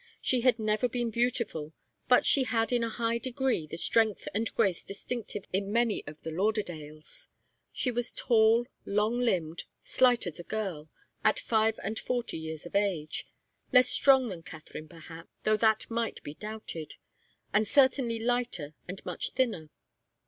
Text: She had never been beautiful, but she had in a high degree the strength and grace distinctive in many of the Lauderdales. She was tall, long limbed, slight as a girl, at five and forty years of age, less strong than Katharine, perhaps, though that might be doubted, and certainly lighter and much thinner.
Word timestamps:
She 0.19 0.41
had 0.41 0.57
never 0.57 0.89
been 0.89 1.11
beautiful, 1.11 1.73
but 2.07 2.25
she 2.25 2.45
had 2.45 2.71
in 2.71 2.83
a 2.83 2.89
high 2.89 3.19
degree 3.19 3.67
the 3.67 3.77
strength 3.77 4.27
and 4.33 4.51
grace 4.55 4.83
distinctive 4.83 5.45
in 5.53 5.71
many 5.71 6.03
of 6.07 6.23
the 6.23 6.31
Lauderdales. 6.31 7.27
She 7.71 7.91
was 7.91 8.11
tall, 8.11 8.65
long 8.83 9.19
limbed, 9.19 9.65
slight 9.83 10.25
as 10.25 10.39
a 10.39 10.43
girl, 10.43 10.89
at 11.23 11.37
five 11.37 11.79
and 11.83 11.99
forty 11.99 12.39
years 12.39 12.65
of 12.65 12.75
age, 12.75 13.27
less 13.71 13.89
strong 13.89 14.29
than 14.29 14.41
Katharine, 14.41 14.89
perhaps, 14.89 15.29
though 15.43 15.57
that 15.57 15.85
might 15.91 16.23
be 16.23 16.33
doubted, 16.33 16.95
and 17.53 17.67
certainly 17.67 18.17
lighter 18.17 18.73
and 18.87 19.05
much 19.05 19.29
thinner. 19.33 19.69